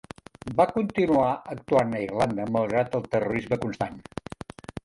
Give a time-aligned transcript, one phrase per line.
[0.59, 4.01] Va continuar actuant a Irlanda, malgrat el terrorisme constant.